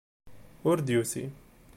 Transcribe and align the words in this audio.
Ur 0.69 0.77
d-yusi. 0.79 1.25